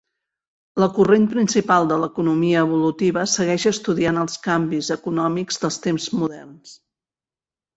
[0.83, 6.75] La corrent principal de l'economia evolutiva segueix estudiant els canvis econòmics dels temps moderns.